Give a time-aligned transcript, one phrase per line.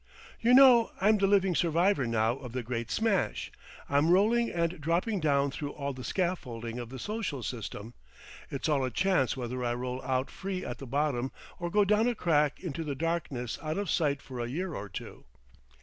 [0.39, 3.51] "You know I'm the living survivor now of the great smash.
[3.87, 7.93] I'm rolling and dropping down through all the scaffolding of the social system....
[8.49, 12.07] It's all a chance whether I roll out free at the bottom, or go down
[12.07, 15.25] a crack into the darkness out of sight for a year or two."